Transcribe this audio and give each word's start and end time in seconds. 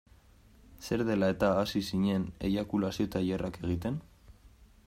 Zer 0.85 1.03
dela-eta 1.09 1.51
hasi 1.63 1.83
zinen 1.97 2.25
eiakulazio-tailerrak 2.49 3.63
egiten? 3.65 4.05